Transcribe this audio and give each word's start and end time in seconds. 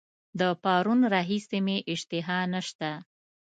د 0.39 0.41
پرون 0.63 0.99
راهیسي 1.13 1.59
مي 1.65 1.77
اشتها 1.93 2.37
نسته. 2.53 2.89